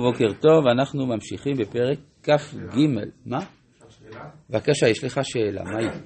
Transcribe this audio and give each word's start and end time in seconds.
בוקר 0.00 0.32
טוב, 0.40 0.66
אנחנו 0.66 1.06
ממשיכים 1.06 1.56
בפרק 1.56 1.98
כ"ג. 2.22 2.78
מה? 3.26 3.38
בבקשה, 4.50 4.88
יש 4.88 5.04
לך 5.04 5.20
שאלה, 5.22 5.64
מה 5.64 5.78
היא? 5.78 5.88
אתמול 5.88 6.02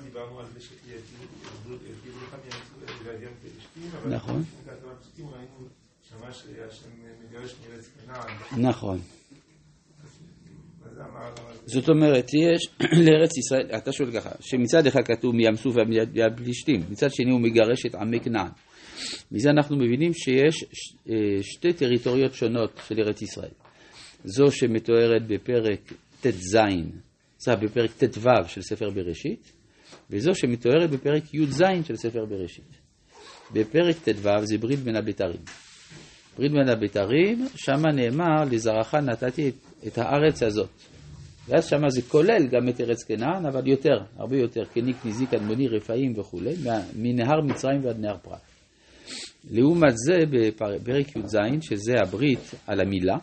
דיברנו 0.00 0.40
על 0.40 0.46
זה 0.46 0.60
שירדו 0.60 1.74
לך 2.22 2.36
מהים 3.06 3.28
פלשתים, 3.42 3.90
אבל 4.02 4.14
נכון. 4.14 4.42
ראינו 5.18 5.68
שמה 6.08 6.32
שהשם 6.32 6.88
מגרש 7.28 7.54
מארץ 7.68 7.90
כנען. 8.04 8.66
נכון. 8.68 8.98
זאת 11.66 11.88
אומרת, 11.88 12.26
יש 12.34 12.68
לארץ 13.06 13.38
ישראל, 13.38 13.70
אתה 13.76 13.92
שואל 13.92 14.20
ככה, 14.20 14.30
שמצד 14.40 14.86
אחד 14.86 15.02
כתוב 15.04 15.34
מים 15.34 15.56
סוף 15.56 15.76
ויד 15.76 16.36
פלישתים, 16.36 16.80
מצד 16.90 17.10
שני 17.10 17.30
הוא 17.30 17.40
מגרש 17.40 17.86
את 17.86 17.94
עמי 17.94 18.20
כנען. 18.20 18.50
מזה 19.32 19.50
אנחנו 19.50 19.76
מבינים 19.76 20.12
שיש 20.14 20.64
אה, 21.10 21.14
שתי 21.42 21.72
טריטוריות 21.72 22.34
שונות 22.34 22.80
של 22.88 22.94
ארץ 22.98 23.22
ישראל. 23.22 23.50
זו 24.24 24.50
שמתוארת 24.50 25.26
בפרק 25.26 25.92
ט"ז, 26.20 26.56
סליחה, 27.38 27.60
בפרק 27.60 27.90
ט"ו 27.90 28.28
של 28.46 28.62
ספר 28.62 28.90
בראשית, 28.90 29.52
וזו 30.10 30.34
שמתוארת 30.34 30.90
בפרק 30.90 31.34
י"ז 31.34 31.62
של 31.84 31.96
ספר 31.96 32.24
בראשית. 32.24 32.82
בפרק 33.52 33.96
ט"ו 33.96 34.28
זה 34.42 34.58
ברית 34.58 34.78
בין 34.78 34.96
הבתרים. 34.96 35.40
ברית 36.38 36.52
בין 36.52 36.68
הבתרים, 36.68 37.46
שמה 37.56 37.92
נאמר, 37.92 38.44
לזרעך 38.50 38.94
נתתי 38.94 39.48
את, 39.48 39.54
את 39.86 39.98
הארץ 39.98 40.42
הזאת. 40.42 40.70
ואז 41.48 41.66
שמה 41.66 41.90
זה 41.90 42.02
כולל 42.02 42.46
גם 42.50 42.68
את 42.68 42.80
ארץ 42.80 43.04
כנען, 43.04 43.46
אבל 43.46 43.68
יותר, 43.68 43.98
הרבה 44.16 44.36
יותר, 44.36 44.64
קניק, 44.64 44.96
נזיק, 45.04 45.34
אדמוני, 45.34 45.68
רפאים 45.68 46.18
וכולי, 46.18 46.54
מנהר 46.96 47.40
מצרים 47.40 47.84
ועד 47.84 47.98
נהר 47.98 48.16
פרת. 48.22 48.51
לעומת 49.50 49.92
זה, 49.96 50.26
בפרק 50.30 51.16
י"ז, 51.16 51.36
שזה 51.60 51.92
הברית 52.02 52.50
על 52.66 52.80
המילה, 52.80 53.16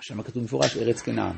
שם 0.00 0.22
כתוב 0.22 0.44
מפורש 0.44 0.76
ארץ 0.76 1.02
כנען. 1.02 1.36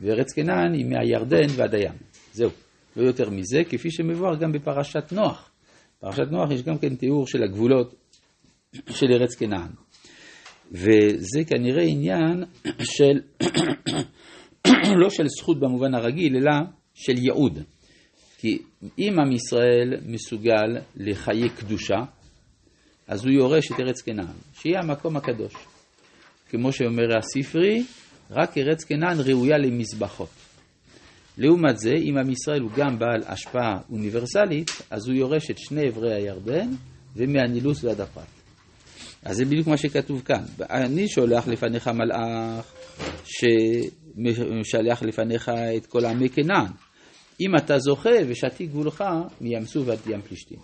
וארץ 0.00 0.32
כנען 0.32 0.74
היא 0.74 0.86
מהירדן 0.86 1.46
ועד 1.56 1.74
הים. 1.74 1.94
זהו, 2.32 2.50
לא 2.96 3.02
יותר 3.02 3.30
מזה, 3.30 3.62
כפי 3.68 3.90
שמבואר 3.90 4.36
גם 4.36 4.52
בפרשת 4.52 5.12
נוח. 5.12 5.50
בפרשת 5.98 6.30
נוח 6.30 6.50
יש 6.50 6.62
גם 6.62 6.78
כן 6.78 6.96
תיאור 6.96 7.26
של 7.26 7.42
הגבולות 7.42 7.94
של 8.90 9.06
ארץ 9.12 9.34
כנען. 9.34 9.70
וזה 10.72 11.44
כנראה 11.46 11.82
עניין 11.82 12.44
של, 12.82 13.20
לא 15.02 15.10
של 15.10 15.28
זכות 15.38 15.60
במובן 15.60 15.94
הרגיל, 15.94 16.36
אלא 16.36 16.52
של 16.94 17.18
ייעוד. 17.18 17.58
כי 18.38 18.58
אם 18.98 19.20
עם 19.20 19.32
ישראל 19.32 19.94
מסוגל 20.06 20.78
לחיי 20.96 21.48
קדושה, 21.48 22.04
אז 23.08 23.24
הוא 23.24 23.32
יורש 23.32 23.72
את 23.72 23.80
ארץ 23.80 24.02
כנען, 24.02 24.36
שהיא 24.60 24.78
המקום 24.78 25.16
הקדוש. 25.16 25.52
כמו 26.50 26.72
שאומר 26.72 27.18
הספרי, 27.18 27.84
רק 28.30 28.58
ארץ 28.58 28.84
כנען 28.84 29.18
ראויה 29.24 29.58
למזבחות. 29.58 30.28
לעומת 31.38 31.78
זה, 31.78 31.92
אם 32.02 32.18
עם 32.18 32.30
ישראל 32.30 32.60
הוא 32.60 32.70
גם 32.76 32.98
בעל 32.98 33.22
השפעה 33.26 33.80
אוניברסלית, 33.90 34.70
אז 34.90 35.08
הוא 35.08 35.16
יורש 35.16 35.50
את 35.50 35.58
שני 35.58 35.88
אברי 35.88 36.14
הירדן 36.14 36.68
ומהנילוס 37.16 37.84
ועד 37.84 38.00
הפרת. 38.00 38.24
אז 39.24 39.36
זה 39.36 39.44
בדיוק 39.44 39.66
מה 39.66 39.76
שכתוב 39.76 40.22
כאן. 40.22 40.44
אני 40.60 41.08
שולח 41.08 41.48
לפניך 41.48 41.88
מלאך 41.88 42.72
שמשלח 43.24 45.02
לפניך 45.02 45.48
את 45.76 45.86
כל 45.86 46.04
עמי 46.04 46.28
כנען. 46.28 46.72
אם 47.40 47.50
אתה 47.56 47.78
זוכה 47.78 48.10
ושתי 48.28 48.66
גבולך 48.66 49.04
מים 49.40 49.64
סוף 49.64 49.88
ועד 49.88 49.98
ים 50.06 50.22
פלישתים. 50.22 50.58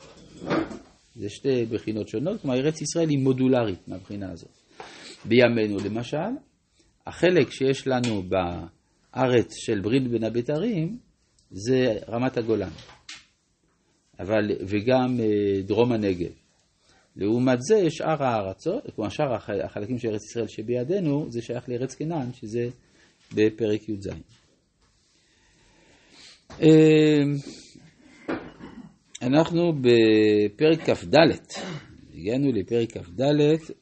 זה 1.17 1.29
שתי 1.29 1.67
בחינות 1.67 2.09
שונות, 2.09 2.41
כלומר 2.41 2.57
ארץ 2.57 2.81
ישראל 2.81 3.09
היא 3.09 3.19
מודולרית 3.19 3.89
מהבחינה 3.89 4.33
הזאת. 4.33 4.51
בימינו 5.25 5.79
למשל, 5.85 6.33
החלק 7.07 7.51
שיש 7.51 7.87
לנו 7.87 8.23
בארץ 8.23 9.55
של 9.57 9.81
ברית 9.81 10.09
בין 10.09 10.25
הבתרים 10.25 10.99
זה 11.51 11.99
רמת 12.09 12.37
הגולן, 12.37 12.71
אבל, 14.19 14.51
וגם 14.67 15.21
אה, 15.21 15.63
דרום 15.63 15.93
הנגב. 15.93 16.31
לעומת 17.17 17.59
זה 17.63 17.91
שאר 17.91 18.23
הארצות, 18.25 18.83
כלומר 18.95 19.11
שאר 19.11 19.35
החלקים 19.65 19.99
של 19.99 20.09
ארץ 20.09 20.25
ישראל 20.31 20.47
שבידינו, 20.49 21.27
זה 21.31 21.43
שייך 21.43 21.69
לארץ 21.69 21.95
כנען, 21.95 22.33
שזה 22.33 22.69
בפרק 23.35 23.89
י"ז. 23.89 24.09
אה, 29.23 29.27
אנחנו 29.27 29.73
בפרק 29.73 30.91
כ"ד, 30.91 31.17
הגענו 32.15 32.53
לפרק 32.53 32.93
כ"ד 32.93 33.21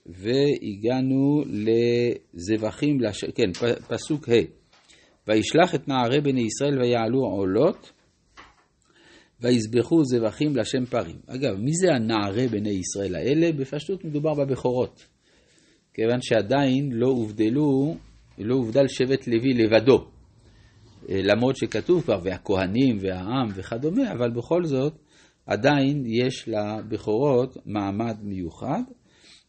והגענו 0.06 1.42
לזבחים, 1.46 3.00
לש... 3.00 3.24
כן, 3.24 3.52
פסוק 3.88 4.28
ה' 4.28 4.32
וישלח 5.28 5.74
את 5.74 5.88
נערי 5.88 6.20
בני 6.20 6.40
ישראל 6.40 6.78
ויעלו 6.80 7.20
עולות 7.20 7.92
ויזבחו 9.40 10.04
זבחים 10.04 10.56
לשם 10.56 10.84
פרים. 10.84 11.16
אגב, 11.26 11.56
מי 11.56 11.72
זה 11.72 11.94
הנערי 11.94 12.48
בני 12.48 12.70
ישראל 12.70 13.14
האלה? 13.14 13.52
בפשטות 13.52 14.04
מדובר 14.04 14.34
בבכורות, 14.34 15.06
כיוון 15.94 16.18
שעדיין 16.22 16.90
לא 16.92 17.06
הובדלו, 17.06 17.96
לא 18.38 18.54
הובדל 18.54 18.88
שבט 18.88 19.26
לוי 19.26 19.54
לבדו. 19.54 20.04
למרות 21.08 21.56
שכתוב 21.56 22.02
כבר, 22.02 22.20
והכהנים 22.22 22.98
והעם 23.00 23.48
וכדומה, 23.54 24.12
אבל 24.12 24.30
בכל 24.30 24.64
זאת, 24.64 24.92
עדיין 25.50 26.04
יש 26.06 26.48
לבכורות 26.48 27.56
מעמד 27.66 28.16
מיוחד, 28.22 28.82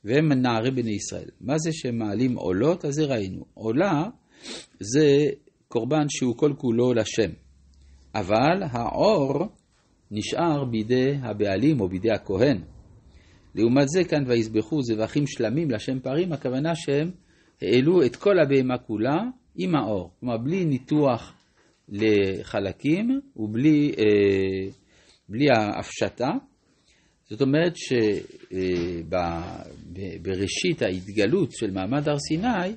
והם 0.04 0.34
נערי 0.34 0.72
בני 0.72 0.92
ישראל. 0.92 1.30
מה 1.42 1.58
זה 1.58 1.70
שמעלים 1.74 2.36
עולות? 2.36 2.86
אז 2.86 2.94
זה 2.94 3.06
ראינו. 3.06 3.46
עולה 3.54 4.04
זה 4.80 5.30
קורבן 5.68 6.06
שהוא 6.10 6.38
כל 6.38 6.54
כולו 6.58 6.94
לשם, 6.94 7.32
אבל 8.16 8.64
העור 8.72 9.46
נשאר 10.12 10.66
בידי 10.66 11.14
הבעלים 11.22 11.82
או 11.82 11.90
בידי 11.90 12.12
הכהן. 12.12 12.62
לעומת 13.56 13.90
זה 13.90 14.04
כאן 14.04 14.24
ויזבחו 14.28 14.82
זבחים 14.84 15.28
שלמים 15.28 15.72
לשם 15.72 16.00
פרים, 16.00 16.34
הכוונה 16.34 16.76
שהם 16.76 17.12
העלו 17.62 18.06
את 18.06 18.16
כל 18.16 18.40
הבהמה 18.40 18.78
כולה 18.78 19.18
עם 19.56 19.76
העור, 19.76 20.12
כלומר 20.20 20.38
בלי 20.38 20.66
ניתוח 20.66 21.34
לחלקים 21.90 23.20
ובלי 23.36 23.92
אה, 23.98 24.72
בלי 25.32 25.46
ההפשטה. 25.50 26.30
זאת 27.30 27.42
אומרת 27.42 27.74
שבראשית 30.22 30.82
ההתגלות 30.82 31.52
של 31.52 31.72
מעמד 31.72 32.10
הר 32.10 32.18
סיני, 32.20 32.76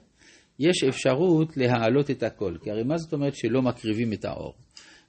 יש 0.59 0.85
אפשרות 0.89 1.57
להעלות 1.57 2.11
את 2.11 2.23
הכל. 2.23 2.57
כי 2.63 2.71
הרי 2.71 2.83
מה 2.83 2.99
זאת 2.99 3.13
אומרת 3.13 3.35
שלא 3.35 3.63
מקריבים 3.63 4.13
את 4.13 4.25
האור? 4.25 4.55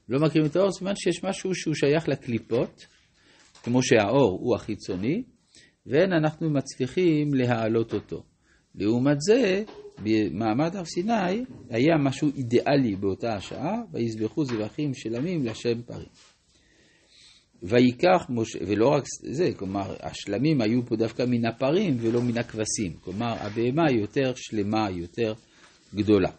לא 0.09 0.19
מקריבים 0.19 0.49
את 0.51 0.55
האור, 0.55 0.71
זאת 0.71 0.81
אומרת 0.81 0.97
שיש 0.97 1.23
משהו 1.23 1.55
שהוא 1.55 1.73
שייך 1.73 2.09
לקליפות, 2.09 2.85
כמו 3.63 3.83
שהאור 3.83 4.39
הוא 4.41 4.55
החיצוני, 4.55 5.23
ואין 5.85 6.13
אנחנו 6.13 6.49
מצליחים 6.49 7.33
להעלות 7.33 7.93
אותו. 7.93 8.23
לעומת 8.75 9.17
זה, 9.21 9.63
במעמד 10.03 10.75
הר 10.75 10.85
סיני 10.85 11.43
היה 11.69 11.97
משהו 11.99 12.29
אידיאלי 12.37 12.95
באותה 12.95 13.35
השעה, 13.35 13.81
ויזבחו 13.91 14.45
זבחים 14.45 14.93
שלמים 14.93 15.45
לשם 15.45 15.81
פרים. 15.81 16.09
ויקח 17.67 18.25
משה, 18.29 18.59
ולא 18.67 18.87
רק 18.87 19.03
זה, 19.31 19.51
כלומר, 19.57 19.95
השלמים 19.99 20.61
היו 20.61 20.85
פה 20.85 20.95
דווקא 20.95 21.23
מן 21.27 21.45
הפרים 21.45 21.97
ולא 22.01 22.21
מן 22.21 22.37
הכבשים. 22.37 22.93
כלומר, 23.01 23.33
הבהמה 23.39 23.91
יותר 23.91 24.33
שלמה, 24.35 24.89
יותר 24.91 25.33
גדולה, 25.95 26.31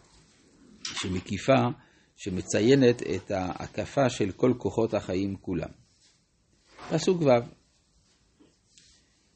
שמקיפה, 0.83 1.61
שמציינת 2.17 3.01
את 3.15 3.31
ההקפה 3.31 4.09
של 4.09 4.31
כל 4.31 4.53
כוחות 4.57 4.93
החיים 4.93 5.35
כולם. 5.41 5.69
פסוק 6.89 7.21
ו' 7.21 7.29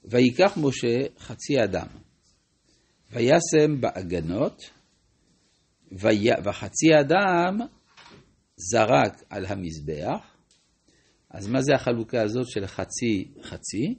ויקח 0.05 0.57
משה 0.57 1.05
חצי 1.19 1.63
אדם, 1.63 1.87
וישם 3.11 3.81
בעגנות, 3.81 4.61
וחצי 6.43 6.87
אדם 7.01 7.57
זרק 8.55 9.23
על 9.29 9.45
המזבח, 9.45 10.31
אז 11.33 11.47
מה 11.47 11.61
זה 11.61 11.75
החלוקה 11.75 12.21
הזאת 12.21 12.47
של 12.47 12.67
חצי-חצי? 12.67 13.95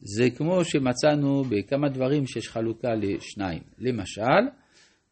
זה 0.00 0.30
כמו 0.30 0.64
שמצאנו 0.64 1.44
בכמה 1.44 1.88
דברים 1.88 2.26
שיש 2.26 2.48
חלוקה 2.48 2.88
לשניים. 2.94 3.62
למשל, 3.78 4.42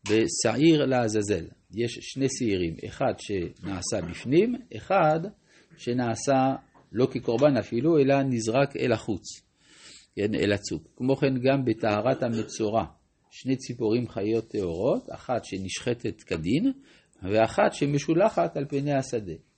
בשעיר 0.09 0.85
לעזאזל. 0.87 1.45
יש 1.75 1.99
שני 2.01 2.27
שעירים, 2.39 2.75
אחד 2.87 3.13
שנעשה 3.19 4.01
בפנים, 4.11 4.55
אחד 4.77 5.21
שנעשה 5.77 6.55
לא 6.93 7.09
כקורבן 7.11 7.57
אפילו, 7.57 7.99
אלא 7.99 8.23
נזרק 8.23 8.77
אל 8.77 8.93
החוץ, 8.93 9.23
כן, 10.17 10.35
אל 10.35 10.53
הצוק. 10.53 10.83
כמו 10.97 11.17
כן 11.17 11.35
גם 11.35 11.65
בטהרת 11.65 12.23
המצורע, 12.23 12.85
שני 13.31 13.57
ציפורים 13.57 14.09
חיות 14.09 14.49
טהורות, 14.49 15.07
אחת 15.11 15.45
שנשחטת 15.45 16.23
כדין, 16.23 16.73
ואחת 17.23 17.73
שמשולחת 17.73 18.57
על 18.57 18.65
פני 18.69 18.93
השדה. 18.93 19.50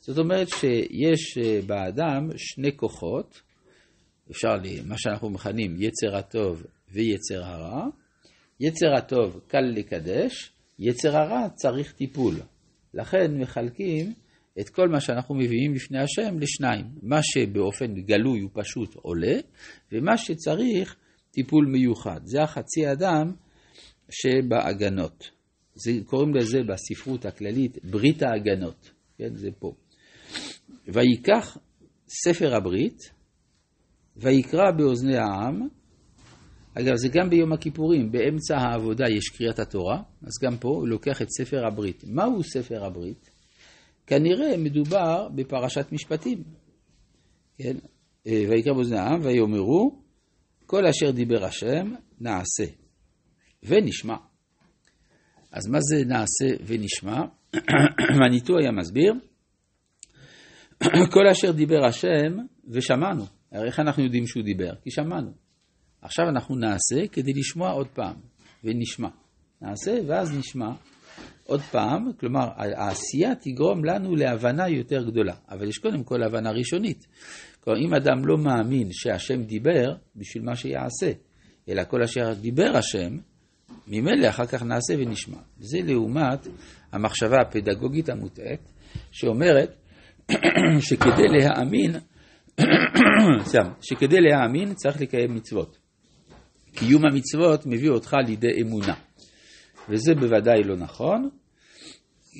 זאת 0.00 0.18
אומרת 0.18 0.48
שיש 0.48 1.38
אה, 1.38 1.60
באדם 1.66 2.28
שני 2.36 2.76
כוחות, 2.76 3.42
אפשר, 4.30 4.48
מה 4.86 4.98
שאנחנו 4.98 5.30
מכנים 5.30 5.76
יצר 5.80 6.16
הטוב 6.16 6.62
ויצר 6.92 7.44
הרע. 7.44 7.86
יצר 8.60 8.94
הטוב 8.98 9.40
קל 9.46 9.60
לקדש, 9.60 10.52
יצר 10.78 11.16
הרע 11.16 11.48
צריך 11.54 11.92
טיפול. 11.92 12.34
לכן 12.94 13.40
מחלקים 13.40 14.12
את 14.60 14.68
כל 14.68 14.88
מה 14.88 15.00
שאנחנו 15.00 15.34
מביאים 15.34 15.74
בפני 15.74 15.98
השם 15.98 16.38
לשניים. 16.38 16.86
מה 17.02 17.20
שבאופן 17.22 17.94
גלוי 17.94 18.40
הוא 18.40 18.50
פשוט 18.52 18.94
עולה, 18.94 19.36
ומה 19.92 20.16
שצריך 20.16 20.96
טיפול 21.30 21.66
מיוחד. 21.66 22.20
זה 22.24 22.42
החצי 22.42 22.92
אדם 22.92 23.32
שבהגנות. 24.10 25.30
זה, 25.74 25.92
קוראים 26.04 26.34
לזה 26.34 26.58
בספרות 26.62 27.26
הכללית 27.26 27.84
ברית 27.84 28.22
ההגנות. 28.22 28.90
כן, 29.18 29.34
זה 29.34 29.48
פה. 29.58 29.72
ויקח 30.88 31.56
ספר 32.08 32.54
הברית, 32.56 33.12
ויקרא 34.16 34.70
באוזני 34.70 35.16
העם, 35.16 35.68
אגב, 36.74 36.96
זה 36.96 37.08
גם 37.08 37.30
ביום 37.30 37.52
הכיפורים, 37.52 38.12
באמצע 38.12 38.56
העבודה 38.56 39.04
יש 39.08 39.28
קריאת 39.28 39.58
התורה, 39.58 40.02
אז 40.22 40.32
גם 40.42 40.58
פה 40.58 40.68
הוא 40.68 40.88
לוקח 40.88 41.22
את 41.22 41.26
ספר 41.30 41.66
הברית. 41.66 42.04
מהו 42.06 42.42
ספר 42.42 42.84
הברית? 42.84 43.30
כנראה 44.06 44.56
מדובר 44.56 45.28
בפרשת 45.34 45.92
משפטים. 45.92 46.42
כן? 47.58 47.76
אה, 48.26 48.44
ויקרא 48.48 48.72
באוזני 48.72 48.98
העם, 48.98 49.20
ויאמרו, 49.22 50.02
כל 50.66 50.86
אשר 50.86 51.10
דיבר 51.10 51.44
השם, 51.44 51.92
נעשה 52.20 52.64
ונשמע. 53.62 54.16
אז 55.52 55.66
מה 55.66 55.78
זה 55.80 56.04
נעשה 56.04 56.64
ונשמע? 56.66 57.20
מניטו 58.20 58.58
היה 58.58 58.70
מסביר, 58.72 59.12
כל 61.14 61.26
אשר 61.32 61.52
דיבר 61.52 61.86
השם 61.86 62.36
ושמענו. 62.68 63.24
הרי 63.52 63.66
איך 63.66 63.80
אנחנו 63.80 64.04
יודעים 64.04 64.26
שהוא 64.26 64.44
דיבר? 64.44 64.74
כי 64.82 64.90
שמענו. 64.90 65.30
עכשיו 66.02 66.28
אנחנו 66.28 66.56
נעשה 66.56 67.08
כדי 67.12 67.32
לשמוע 67.32 67.70
עוד 67.70 67.86
פעם, 67.88 68.14
ונשמע. 68.64 69.08
נעשה 69.62 69.98
ואז 70.06 70.38
נשמע 70.38 70.70
עוד 71.44 71.60
פעם, 71.60 72.12
כלומר 72.20 72.48
העשייה 72.56 73.34
תגרום 73.34 73.84
לנו 73.84 74.16
להבנה 74.16 74.68
יותר 74.68 75.02
גדולה, 75.02 75.34
אבל 75.48 75.68
יש 75.68 75.78
קודם 75.78 76.04
כל 76.04 76.22
הבנה 76.22 76.50
ראשונית. 76.50 77.06
כלומר 77.60 77.80
אם 77.80 77.94
אדם 77.94 78.26
לא 78.26 78.38
מאמין 78.38 78.88
שהשם 78.92 79.42
דיבר, 79.42 79.94
בשביל 80.16 80.44
מה 80.44 80.56
שיעשה, 80.56 81.12
אלא 81.68 81.84
כל 81.84 82.02
אשר 82.02 82.34
דיבר 82.34 82.76
השם, 82.76 83.18
ממילא 83.86 84.28
אחר 84.28 84.46
כך 84.46 84.62
נעשה 84.62 84.94
ונשמע. 84.98 85.38
זה 85.58 85.78
לעומת 85.84 86.46
המחשבה 86.92 87.36
הפדגוגית 87.46 88.08
המוטעית, 88.08 88.60
שאומרת 89.10 89.76
שכדי 90.88 91.28
להאמין, 91.28 91.90
שכדי 93.88 94.20
להאמין 94.20 94.74
צריך 94.74 95.00
לקיים 95.00 95.34
מצוות. 95.34 95.78
קיום 96.74 97.02
המצוות 97.04 97.66
מביא 97.66 97.90
אותך 97.90 98.16
לידי 98.26 98.62
אמונה. 98.62 98.94
וזה 99.88 100.14
בוודאי 100.14 100.62
לא 100.64 100.76
נכון. 100.76 101.28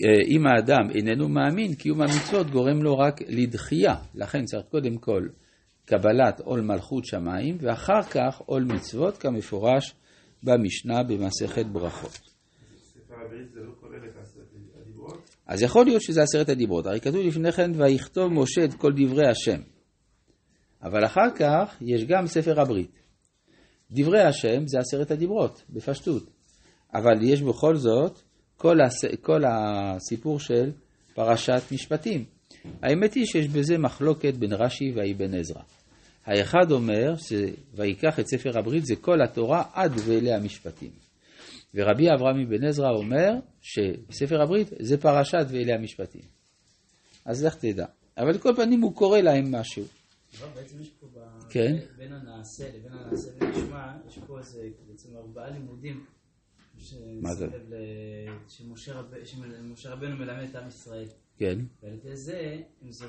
אה, 0.05 0.25
אם 0.29 0.47
האדם 0.47 0.91
איננו 0.95 1.29
מאמין, 1.29 1.75
קיום 1.75 2.01
המצוות 2.01 2.51
גורם 2.51 2.83
לו 2.83 2.99
רק 2.99 3.21
לדחייה. 3.29 3.95
לכן 4.15 4.45
צריך 4.45 4.67
קודם 4.71 4.99
כל 4.99 5.29
קבלת 5.85 6.41
עול 6.41 6.61
מלכות 6.61 7.05
שמיים, 7.05 7.57
ואחר 7.61 8.03
כך 8.03 8.39
עול 8.47 8.65
מצוות 8.65 9.19
כמפורש 9.19 9.95
במשנה 10.43 11.03
במסכת 11.03 11.67
ברכות. 11.67 12.19
לא 13.55 14.58
אז 15.49 15.63
יכול 15.63 15.87
להיות 15.87 16.03
שזה 16.03 16.23
עשרת 16.23 16.49
הדיברות. 16.49 16.87
הרי 16.87 17.01
כתוב 17.01 17.27
לפני 17.27 17.53
כן, 17.53 17.71
ויכתוב 17.81 18.33
משה 18.33 18.65
את 18.65 18.75
כל 18.75 18.93
דברי 18.97 19.29
השם. 19.31 19.61
אבל 20.83 21.05
אחר 21.07 21.31
כך 21.37 21.77
יש 21.81 22.05
גם 22.05 22.27
ספר 22.27 22.61
הברית. 22.61 23.03
דברי 23.91 24.21
השם 24.21 24.67
זה 24.67 24.79
עשרת 24.79 25.11
הדיברות, 25.11 25.63
בפשטות. 25.71 26.31
אבל 26.95 27.23
יש 27.23 27.43
בכל 27.43 27.77
זאת 27.77 28.21
כל, 28.57 28.81
הס... 28.81 29.05
כל 29.23 29.43
הסיפור 29.45 30.41
של 30.41 30.71
פרשת 31.15 31.63
משפטים. 31.73 32.25
האמת 32.83 33.15
היא 33.15 33.27
שיש 33.27 33.49
בזה 33.49 33.79
מחלוקת 33.79 34.35
בין 34.35 34.53
רש"י 34.53 34.93
ואבן 34.97 35.35
עזרא. 35.35 35.63
האחד 36.27 36.71
אומר 36.71 37.15
שויקח 37.17 38.21
את 38.21 38.27
ספר 38.27 38.59
הברית 38.59 38.87
זה 38.87 38.97
כל 38.97 39.23
התורה 39.23 39.63
עד 39.73 39.93
ואלה 40.07 40.37
המשפטים. 40.37 41.08
ורבי 41.75 42.11
אברהם 42.15 42.41
אבן 42.41 42.65
עזרא 42.65 42.91
אומר 42.91 43.33
שספר 43.61 44.43
הברית 44.43 44.69
זה 44.81 44.99
פרשת 44.99 45.47
ואלה 45.49 45.75
המשפטים. 45.75 46.23
אז 47.25 47.45
לך 47.45 47.55
תדע. 47.55 47.87
אבל 48.19 48.29
על 48.29 48.39
כל 48.39 48.57
פנים 48.57 48.81
הוא 48.81 48.95
קורא 48.95 49.19
להם 49.19 49.55
משהו. 49.55 49.85
לא, 50.41 50.47
בעצם 50.55 50.81
יש 50.81 50.91
פה 51.01 51.07
כן. 51.51 51.77
בין 51.97 52.13
הנעשה 52.13 52.69
לבין 52.69 52.93
הנעשה 52.93 53.31
ונשמע, 53.41 53.97
יש 54.09 54.19
פה 54.27 54.39
איזה 54.39 54.69
בעצם 54.89 55.17
ארבעה 55.17 55.51
לימודים. 55.51 56.05
זה? 57.37 57.47
שמשה 58.49 59.91
רבנו 59.91 60.17
מלמד 60.17 60.49
את 60.51 60.57
עם 60.57 60.69
ישראל. 60.69 61.09
כן. 61.39 61.59
ועל 61.83 61.95
ידי 61.95 62.17
זה, 62.17 62.61
אם 62.83 62.93
זה 62.93 63.07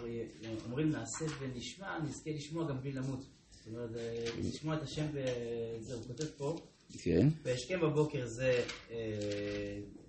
אומרים 0.65 0.89
נעשה 0.89 1.25
ונשמע, 1.39 1.99
נזכה 1.99 2.31
לשמוע 2.31 2.69
גם 2.69 2.81
בלי 2.81 2.91
למות. 2.91 3.25
זאת 3.51 3.67
אומרת, 3.67 3.95
אה, 3.95 4.25
לשמוע 4.39 4.75
את 4.77 4.81
השם 4.81 5.05
וזה, 5.13 5.93
הוא 5.95 6.03
כותב 6.03 6.25
פה. 6.37 6.57
כן. 6.97 7.27
והשכם 7.43 7.81
בבוקר 7.81 8.25
זה 8.25 8.63
אה, 8.91 8.95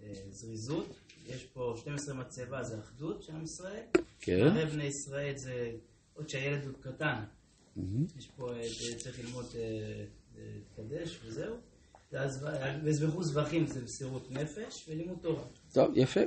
אה, 0.03 0.13
זריזות, 0.31 0.97
יש 1.27 1.45
פה 1.45 1.75
12 1.77 2.15
מצבה, 2.15 2.63
זה 2.63 2.79
אחדות 2.79 3.23
של 3.23 3.33
עם 3.33 3.43
ישראל. 3.43 3.85
כן. 4.21 4.43
הרי 4.43 4.67
בני 4.67 4.85
ישראל 4.85 5.33
זה 5.37 5.71
עוד 6.15 6.29
שהילד 6.29 6.67
הוא 6.67 6.75
קטן. 6.81 7.25
יש 8.19 8.29
פה, 8.37 8.47
צריך 8.97 9.25
ללמוד 9.25 9.47
להתקדש 10.37 11.21
וזהו. 11.25 11.57
ויזבחו 12.85 13.23
זבחים 13.23 13.67
זה 13.67 13.83
מסירות 13.83 14.31
נפש 14.31 14.89
ולימוד 14.89 15.19
תורה. 15.23 15.45
טוב, 15.73 15.93
יפה. 15.97 16.21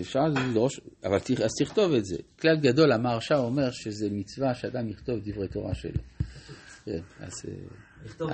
אפשר 0.00 0.20
לדרוש, 0.28 0.80
אבל 1.04 1.16
אז 1.44 1.50
תכתוב 1.62 1.92
את 1.92 2.04
זה. 2.04 2.16
כלל 2.40 2.56
גדול, 2.60 2.92
המהרש"א 2.92 3.34
אומר 3.34 3.70
שזה 3.70 4.08
מצווה 4.10 4.54
שאדם 4.54 4.88
יכתוב 4.88 5.18
דברי 5.24 5.48
תורה 5.48 5.74
שלו. 5.74 6.00
כן, 6.84 7.00
אז... 7.20 7.32
לכתוב. 8.06 8.30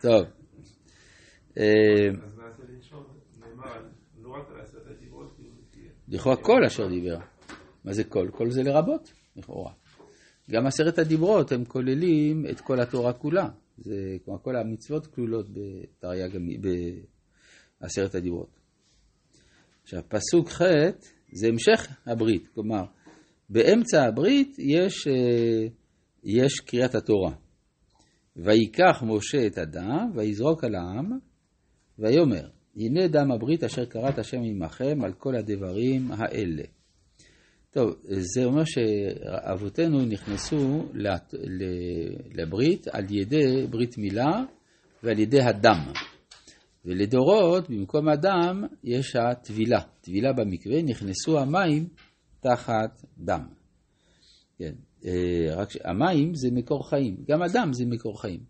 טוב. 0.00 0.22
אז 1.56 2.38
נעשה 2.38 2.62
לנשום, 2.68 3.04
נאמר, 3.40 3.88
לא 4.22 4.30
רק 4.30 4.50
על 4.50 4.60
עשרת 4.60 4.86
הדיברות, 4.86 5.38
לכאורה 6.08 6.36
כל 6.36 6.64
אשר 6.66 6.88
דיבר. 6.88 7.18
מה 7.84 7.92
זה 7.92 8.04
כל? 8.04 8.28
כל 8.32 8.50
זה 8.50 8.62
לרבות, 8.62 9.12
לכאורה. 9.36 9.72
גם 10.50 10.66
עשרת 10.66 10.98
הדיברות 10.98 11.52
הם 11.52 11.64
כוללים 11.64 12.46
את 12.50 12.60
כל 12.60 12.80
התורה 12.80 13.12
כולה. 13.12 13.48
זה, 13.78 14.16
כלומר, 14.24 14.40
כל 14.42 14.56
המצוות 14.56 15.06
כלולות 15.06 15.46
בתרי"ג, 15.50 16.38
בעשרת 17.80 18.14
הדיברות. 18.14 18.58
עכשיו, 19.82 20.02
פסוק 20.08 20.48
ח' 20.48 20.62
זה 21.32 21.48
המשך 21.48 21.96
הברית, 22.06 22.48
כלומר, 22.54 22.84
באמצע 23.50 24.04
הברית 24.04 24.56
יש, 24.58 25.06
אה, 25.06 25.66
יש 26.24 26.60
קריאת 26.60 26.94
התורה. 26.94 27.32
ויקח 28.44 29.02
משה 29.02 29.46
את 29.46 29.58
הדם, 29.58 30.10
ויזרוק 30.14 30.64
על 30.64 30.74
העם, 30.74 31.18
ויאמר, 31.98 32.48
הנה 32.76 33.08
דם 33.08 33.32
הברית 33.32 33.64
אשר 33.64 33.84
קראת 33.84 34.18
השם 34.18 34.42
עמכם 34.42 35.04
על 35.04 35.12
כל 35.12 35.36
הדברים 35.36 36.12
האלה. 36.12 36.62
טוב, 37.70 37.94
זה 38.02 38.44
אומר 38.44 38.62
שאבותינו 38.64 40.04
נכנסו 40.04 40.88
לברית 42.34 42.88
על 42.88 43.04
ידי 43.10 43.66
ברית 43.70 43.98
מילה 43.98 44.44
ועל 45.02 45.18
ידי 45.18 45.42
הדם. 45.42 45.92
ולדורות, 46.84 47.70
במקום 47.70 48.08
הדם, 48.08 48.64
יש 48.84 49.16
הטבילה. 49.16 49.80
טבילה 50.00 50.32
במקווה, 50.32 50.82
נכנסו 50.82 51.38
המים 51.38 51.88
תחת 52.40 53.02
דם. 53.18 53.46
כן, 54.58 54.72
רק 55.56 55.68
המים 55.84 56.34
זה 56.34 56.48
מקור 56.52 56.88
חיים, 56.90 57.16
גם 57.28 57.42
הדם 57.42 57.68
זה 57.72 57.84
מקור 57.86 58.20
חיים. 58.20 58.40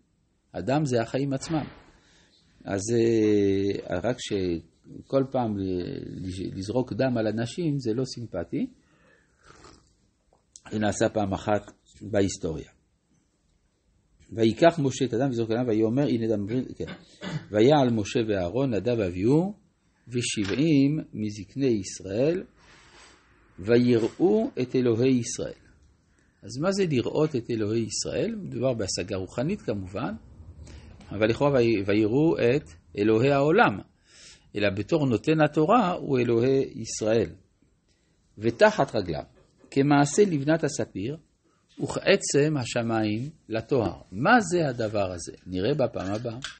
הדם 0.53 0.85
זה 0.85 1.01
החיים 1.01 1.33
עצמם. 1.33 1.65
אז 2.65 2.81
אה, 2.93 3.99
רק 3.99 4.17
שכל 4.19 5.23
פעם 5.31 5.57
לזרוק 6.55 6.93
דם 6.93 7.17
על 7.17 7.27
אנשים 7.27 7.79
זה 7.79 7.93
לא 7.93 8.05
סימפטי. 8.05 8.67
זה 10.71 10.79
נעשה 10.79 11.09
פעם 11.09 11.33
אחת 11.33 11.71
בהיסטוריה. 12.01 12.69
ויקח 14.31 14.79
משה 14.79 15.05
את 15.05 15.13
הדם 15.13 15.29
וזרוק 15.29 15.51
עליו, 15.51 15.65
ויאמר 15.67 16.07
הנה 16.07 16.27
דם 16.27 16.45
כן. 16.77 16.93
ויעל 17.51 17.89
משה 17.89 18.19
ואהרון 18.27 18.73
נדב 18.73 18.99
אביהו 18.99 19.53
ושבעים 20.07 20.99
מזקני 21.13 21.65
ישראל 21.65 22.43
ויראו 23.59 24.51
את 24.61 24.75
אלוהי 24.75 25.19
ישראל. 25.19 25.70
אז 26.43 26.57
מה 26.57 26.71
זה 26.71 26.85
לראות 26.89 27.35
את 27.35 27.49
אלוהי 27.49 27.81
ישראל? 27.81 28.35
מדובר 28.35 28.73
בהשגה 28.73 29.15
רוחנית 29.15 29.61
כמובן, 29.61 30.13
אבל 31.11 31.29
לכאורה 31.29 31.59
ויראו 31.85 32.37
את 32.37 32.63
אלוהי 32.97 33.31
העולם, 33.31 33.79
אלא 34.55 34.69
בתור 34.69 35.05
נותן 35.07 35.41
התורה 35.41 35.91
הוא 35.91 36.19
אלוהי 36.19 36.63
ישראל. 36.75 37.29
ותחת 38.37 38.95
רגליו, 38.95 39.23
כמעשה 39.71 40.23
לבנת 40.25 40.63
הספיר, 40.63 41.17
וכעצם 41.83 42.57
השמיים 42.57 43.29
לטוהר. 43.49 44.01
מה 44.11 44.39
זה 44.39 44.69
הדבר 44.69 45.11
הזה? 45.11 45.31
נראה 45.47 45.73
בפעם 45.73 46.13
הבאה. 46.13 46.37